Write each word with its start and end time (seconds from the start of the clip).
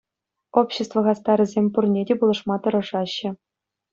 Общество 0.59 0.99
хастарӗсем 1.07 1.65
пурне 1.75 2.01
те 2.11 2.19
пулӑшма 2.23 2.55
тӑрӑшаҫҫӗ. 2.63 3.29